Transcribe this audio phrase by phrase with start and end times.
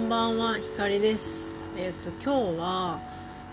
[0.00, 1.52] んばんは、ひかりです。
[1.76, 3.00] えっ、と今日は、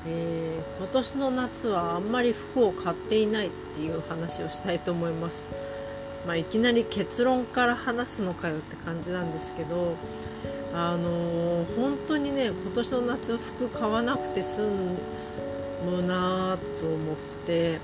[0.06, 5.50] えー今年の夏はあんまり服を買っていないっていう話をしたいと思います。
[6.26, 9.96] まあいきなり結論から話すのかよって感じなんですけど、
[10.74, 14.70] あのー本当にね今年の夏服買わなくて済
[15.86, 17.80] むなと思って、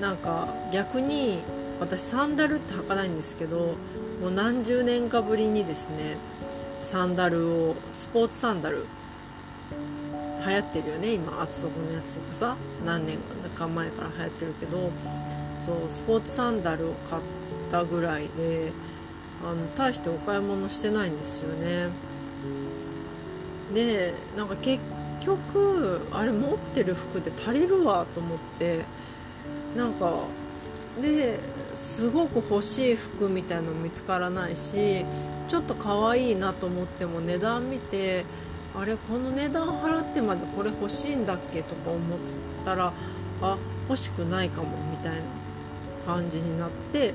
[0.00, 1.38] なんか逆に
[1.80, 3.76] 私サンダルって履かないんですけど、
[4.20, 6.18] もう何十年かぶりにですね。
[6.84, 8.86] サンダルをスポーツサンダル。
[10.46, 12.56] 流行ってるよね今厚底のやつとかさ。
[12.84, 13.18] 何年
[13.54, 14.90] か前から流行ってるけど。
[15.58, 17.22] そうスポーツサンダルを買っ
[17.70, 18.70] たぐらいで
[19.42, 21.88] あの大してお買い物してないんですよね。
[23.72, 24.82] でなんか結
[25.20, 28.84] 局あれ持ってる服で足りるわと思って。
[29.74, 30.12] なんか
[31.02, 31.40] で
[31.74, 35.04] すごく欲しい服みたいの見つからないし
[35.48, 38.24] ちょっと可愛いなと思っても値段見て
[38.76, 42.18] あれこの値段払ってまでこれ欲しいんだっけとか思っ
[42.64, 42.92] たら
[43.42, 45.22] あ欲しくないかもみたいな
[46.06, 47.14] 感じになって。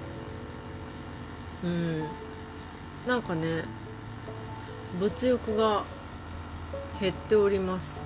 [1.63, 2.03] うん。
[3.08, 3.63] なんかね
[4.99, 5.83] 物欲が
[6.99, 8.05] 減っております。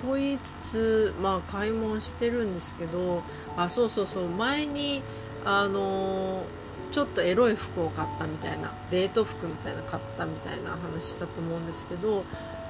[0.00, 3.22] と言いつつまあ買い物してるんですけど
[3.56, 5.02] あそうそうそう前に
[5.44, 6.59] あのー
[6.90, 12.24] ちょっとエロい服を買ったみたいなデート服みたいな買ったみたいな話したと思うんですけど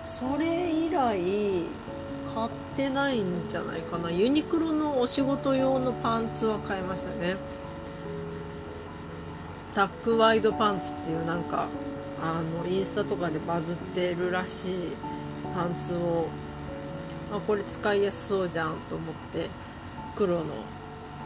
[0.05, 1.65] それ以来
[2.35, 4.11] 買ってないんじゃないかな。
[4.11, 7.37] ユニクロのお仕事用のパンツは買いましたね。
[9.75, 11.67] タックワイドパンツっていうなんか
[12.23, 14.77] あのインスタとかでバズってるらしい
[15.55, 16.29] パンツを
[17.33, 19.49] あこれ使いやすそうじゃんと思って
[20.17, 20.45] 黒の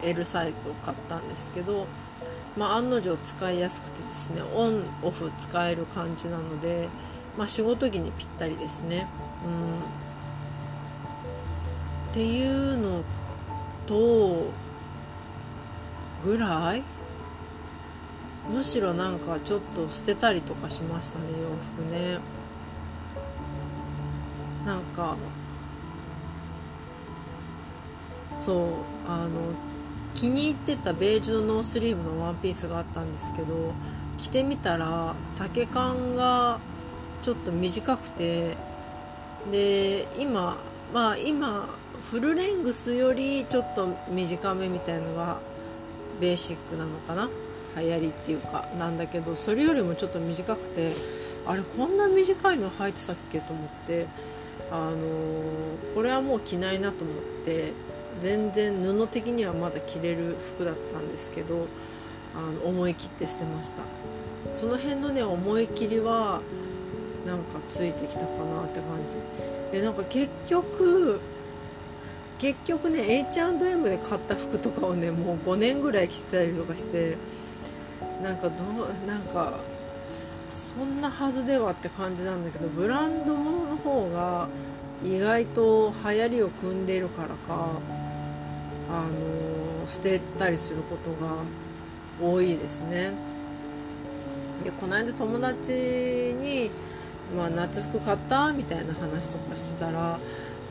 [0.02, 1.86] L サイズを買ったんですけど
[2.56, 6.88] まあ、案の定使いやすくてですねオンオフ使える感じなので、
[7.36, 9.08] まあ、仕事着にぴったりですね、
[9.44, 9.80] うん、
[12.10, 13.02] っていうの
[13.86, 14.52] と
[16.24, 16.82] ぐらい？
[18.50, 21.48] むしろなんかちょっと捨てたりとかしましたね洋
[21.82, 22.18] 服ね。
[24.64, 25.16] なんか
[28.38, 28.66] そう
[29.06, 29.30] あの
[30.14, 33.72] 気に入ってたベージュのノースリーブのワンピースがあったんですけど
[34.16, 36.60] 着てみたら丈感が
[37.22, 38.56] ちょっと短くて
[39.50, 40.56] で今
[40.92, 41.68] まあ今
[42.10, 45.40] フルレングスよりちょっと短めみたいのが
[46.20, 47.28] ベーシックなのかな？
[47.76, 50.92] 流行りっていうかなんだけどそれよりもちょっと短くて
[51.44, 53.40] あれこんな短いの履いてたっけ？
[53.40, 54.06] と思って
[54.70, 57.72] あのーこれはもう着ないなと思って
[58.24, 61.66] 全然布的にはまだ着れる服だったんですけど
[62.34, 63.82] あの思い切って捨てました。
[64.54, 66.40] その辺のね思い切りは
[67.26, 69.76] なんかついてきたかなって感じ。
[69.78, 71.20] でなんか結局
[72.38, 77.18] 結局ね H&M で買った服とかをねもう5年ぐらい着てたりとかして
[78.22, 79.52] なんかどうなんか
[80.48, 84.48] そんなはずではって感じなんだけどブランド物の方が
[85.02, 87.68] 意外と流行りを組んでいるからか
[88.90, 91.36] あの捨てたりすることが
[92.20, 93.12] 多いですね。
[94.62, 96.70] でこの間友達に、
[97.36, 100.18] まあ、夏服買ったみたいな話とかしてたら、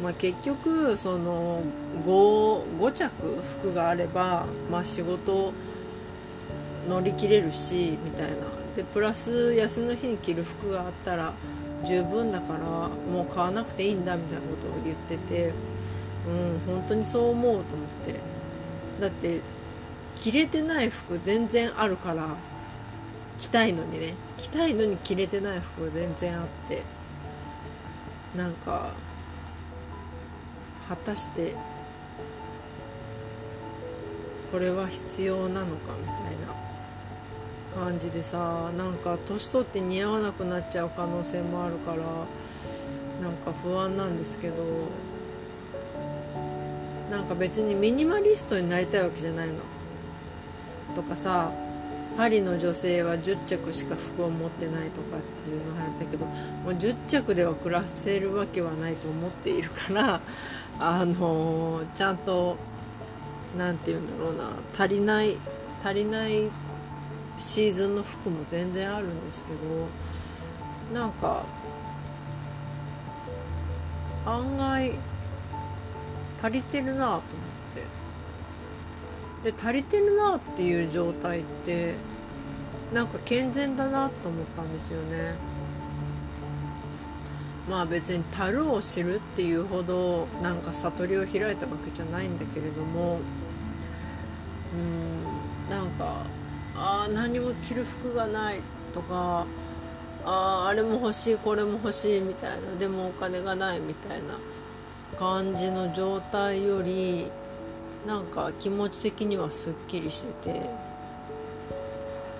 [0.01, 1.61] まあ、結局その
[2.05, 3.11] 5, 5着
[3.59, 5.53] 服があれば、まあ、仕事
[6.89, 8.35] 乗り切れるしみたいな。
[8.75, 11.33] でプラス休みの日に着る服があったら
[11.85, 15.53] 十分だからもう買わなくていいんだみたいなことを言ってて。
[16.27, 18.19] うん本当にそう思うと思って。
[18.99, 19.41] だって
[20.15, 22.35] 着れてない服全然あるから
[23.37, 24.13] 着たいのにね。
[24.43, 26.81] 着たいのに着れてない服全然あって
[28.35, 28.93] なんか
[30.89, 31.55] 果たして
[34.51, 36.17] これは必要なのかみたい
[37.75, 41.97] な感じでさなんか年取って似合わなくなっちゃう可能性もあるから
[43.21, 44.55] なんか不安なんですけど
[47.13, 49.53] なんか別にミニマリストになりたいわけじゃないの。
[50.95, 51.51] とかさ
[52.17, 56.33] パリの女性は10着しか服を持ってないとかっていうの流行ったけども
[56.65, 60.21] う10着では暮らせるわけはないと思っているから
[60.79, 62.57] あのーちゃんと
[63.57, 65.37] 何て言うんだろうな足りない
[65.83, 66.49] 足りない
[67.37, 69.53] シーズンの服も全然あるんですけ
[70.95, 71.43] どなんか
[74.25, 74.91] 案外
[76.43, 77.21] 足りてるなと思っ
[79.43, 79.51] て。
[79.51, 81.95] で足りてるなっていう状態って
[82.93, 85.35] なんか健全だなと思ったんですよね。
[87.69, 93.19] まあ別に樽を知るっていうほどなんか悟りを開いたわけじゃないんだけれども
[94.73, 96.23] うんなんか
[96.75, 98.59] ああ何も着る服がない
[98.91, 99.45] とか
[100.25, 104.35] あああれも欲しいこれも欲しいみたいなでもお金がないみたいな。
[105.17, 107.27] 感じの状態より
[108.07, 110.59] なんか気持ち的にはすっきりしてて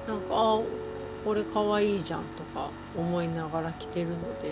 [0.08, 0.60] なんかあ
[1.24, 4.50] これかわいいじゃんとか思いながら着てるので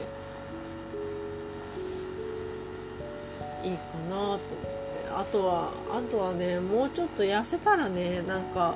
[3.64, 4.82] いいかなと思って。
[5.14, 8.76] あとはあとはねもうちょっと痩せたらねなんか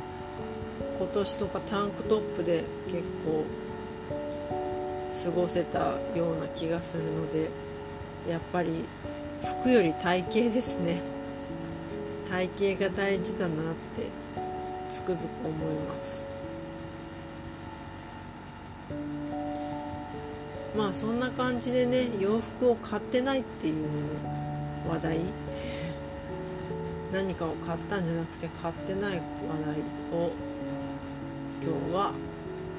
[0.99, 3.45] 今年とかタンクトップで結構
[5.23, 5.79] 過ごせた
[6.15, 7.49] ような気がするので
[8.29, 8.85] やっぱり
[9.45, 11.01] 服より体型ですね。
[12.29, 14.09] 体型が大事だなって
[14.89, 16.27] つくづく思います。
[20.75, 23.85] まあそんな感じでね洋服を買ってないっていう
[24.89, 25.19] 話題。
[27.13, 29.19] 何かを買ったんじゃなくて買ってない話
[29.65, 30.31] 題を
[31.63, 32.13] 今日は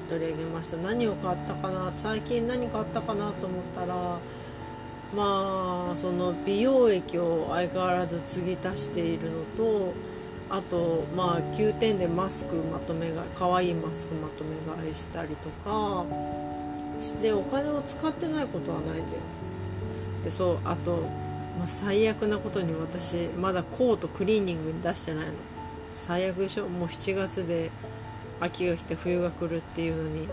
[0.07, 0.77] 取り上げました。
[0.77, 1.91] 何を買ったかな？
[1.97, 3.31] 最近何買ったかな？
[3.31, 4.19] と思ったら
[5.15, 9.93] まあその美容液を相変わらず継ぎ足しているのと
[10.49, 16.05] あとまあ9点でマスクまとめ買い可愛いマスクまとめ買いしたりとか
[17.01, 19.05] してお金を使ってないことはないんだよ。
[20.23, 21.03] でそうあと、
[21.57, 25.33] まあ、最悪なことに私まだコートクリーニングに出してないの。
[25.93, 26.67] 最悪でしょ？
[26.67, 27.71] もう7月で
[28.39, 30.27] 秋が来て冬が来るっていうのに。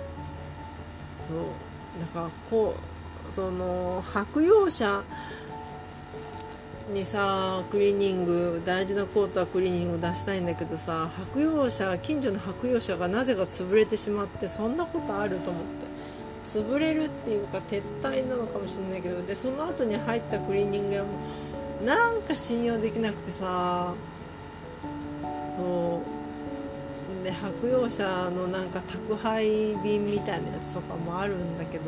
[1.28, 2.93] そうだからこう
[3.30, 5.02] その白洋舎
[6.92, 15.94] にさクリーニング大事なコートはクリーニング出したいんだけどさ白洋舎近所の白洋舎がなぜか潰れてしまってそんなことあると思って。
[16.44, 21.08] 潰れるっていうか撤退なのかもしれないけどでその後に入ったクリーニング屋も
[21.84, 23.94] なんか信用できなくてさ
[25.56, 27.24] そう。
[27.24, 31.84] で白洋舎のなんか宅配便みたいなやつとかもあるんだけど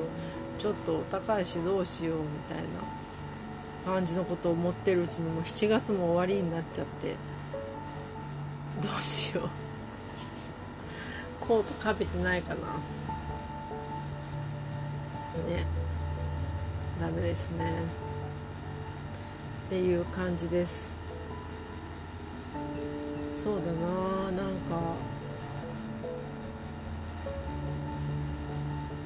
[0.58, 7.14] ちょっとお高いしどうしようみたいな感じのことを思ってるうちにもう7月も終わりになっちゃって
[8.82, 9.48] どうしよう。
[11.40, 12.60] コートかけてないかな。
[15.48, 15.64] ね。
[17.00, 17.82] ダメですね。
[19.66, 20.96] っていう感じです。
[23.36, 24.96] そうだななんか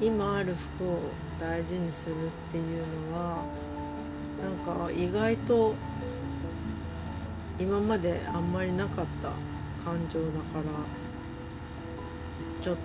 [0.01, 0.99] 今ある服を
[1.39, 3.43] 大事にするっていうのは
[4.41, 5.75] なんか意外と
[7.59, 9.29] 今まであんまりなかった
[9.83, 10.63] 感情だから
[12.63, 12.77] ちょっ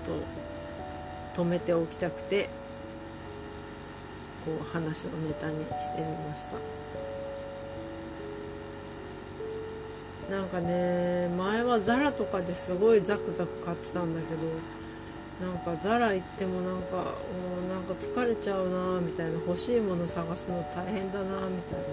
[1.34, 2.50] と止めておきたくて
[4.44, 6.56] こう話のネタにしてみました。
[10.30, 14.40] なんかね前はザラとかですごいザクザク買ってたんだけど
[15.40, 17.02] なんかザラ行ってもなんかも
[17.66, 21.84] うなんか疲れちゃうなみたいな欲しいもの探すの大変だなみたいな。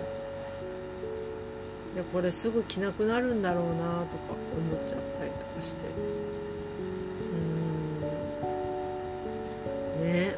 [1.96, 5.82] でこれすぐ着なくなるんだろうなとか思っちゃったりとかして。
[10.00, 10.04] うん。
[10.04, 10.36] ね。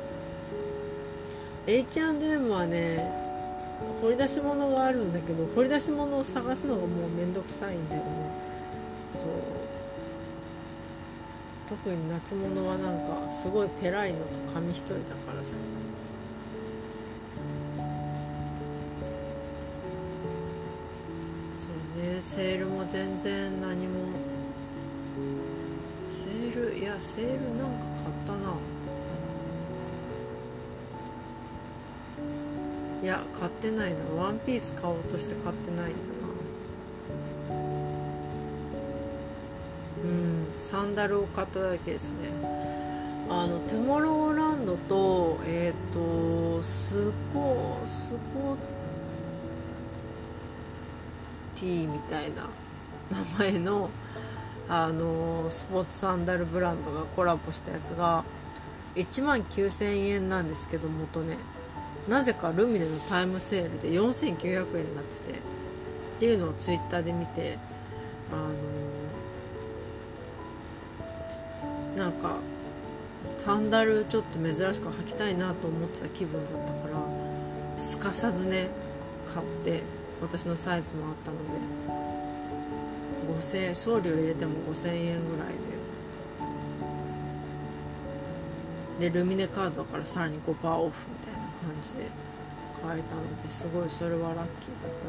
[1.68, 3.10] H&M はね
[4.02, 8.32] 掘り出し物があるんだけど掘り出し物を探すのがもうめんどくさいんだよね。
[9.12, 9.65] そう。
[11.68, 15.58] 特に夏物はなんかすごいペライのと紙一重だからさ。
[21.58, 23.94] そうねセールも全然何も。
[26.10, 28.54] セールいやセールなんか買ったな。
[33.04, 33.98] いや買ってないな。
[34.24, 36.15] ワンピース買おうとして買ってないんだ
[40.66, 42.30] サンダルを買っただけですね。
[43.30, 48.58] あのトゥモローランドとえっ、ー、とスコスコ
[51.54, 52.50] ティーみたいな
[53.12, 53.92] 名前の
[54.68, 58.24] あのスポーツサンダルブランドがコラボしたやつが
[58.96, 61.38] 1万9000円なんですけど元ね
[62.10, 65.42] なぜかルミネのタイムセールで4900円になっててっ
[66.20, 67.60] ていうのをツイッターで見て
[68.32, 69.05] あの
[71.96, 72.40] なんか
[73.38, 78.68] サンダルちょっと珍しく履きたいなと思ってた気分だったからすかさずね
[79.26, 79.82] 買って
[80.22, 81.44] 私のサイズもあったので
[83.40, 85.76] 5000円送料入れても5000円ぐらいで。
[89.00, 92.06] でルミネカードからさらに5%オフみたいな感じで
[92.82, 95.08] 買えたのですごいそれはラッキーだった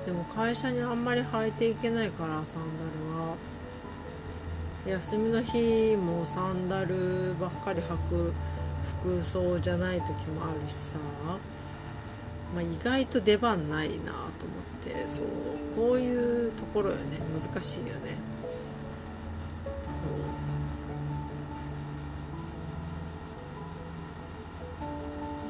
[0.00, 0.04] な。
[0.04, 3.36] でも会社にあんまり履いていけないからサンダルは。
[4.86, 8.32] 休みの日もサンダルばっかり履く
[9.00, 10.96] 服装じゃない時もあるしさ、
[12.52, 14.28] まあ、意外と出番ないなと思っ
[14.84, 15.08] て。
[15.08, 15.26] そう
[15.76, 17.02] こういうところよね。
[17.40, 17.92] 難しいよね。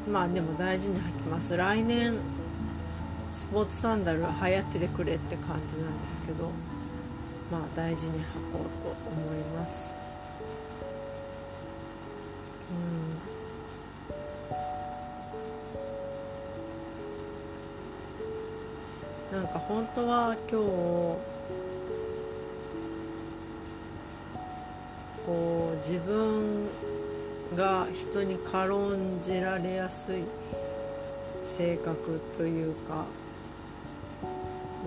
[0.04, 0.10] そう。
[0.10, 1.56] まあでも大事に履きます。
[1.56, 2.14] 来年
[3.30, 6.50] スポーツサンダルは流行っててくれって感じなんですけど。
[7.52, 9.94] まあ大事に履こうと思います。
[19.30, 19.36] うん。
[19.36, 20.64] なんか本当は今日
[25.26, 26.68] こう自分
[27.54, 30.24] が人に軽んじられやすい
[31.42, 33.04] 性格というか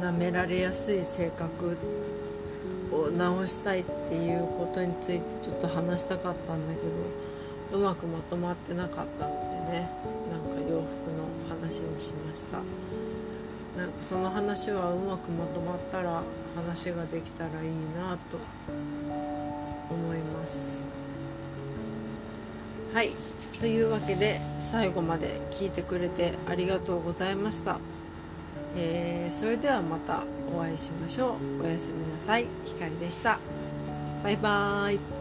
[0.02, 1.78] なめられやすい性格
[2.96, 6.82] を直したいっていうことについてちょっと話したかったんだけ
[7.72, 9.34] どうまくまとまってなかったの
[9.68, 9.90] でね
[10.32, 12.60] なんか洋服の話にしました。
[13.78, 16.24] なんかその話はうまくまとまったら
[16.56, 18.38] 話ができたらいいなと
[19.90, 20.86] 思います。
[22.94, 23.10] はい。
[23.60, 27.80] というわけで最後まで聞いてくれてありがとうございました、
[28.78, 30.24] えー、それではまた。
[30.54, 31.64] お会いしましょう。
[31.64, 32.46] おやすみなさい。
[32.66, 33.40] ひかりでした。
[34.24, 35.15] バイバーイ。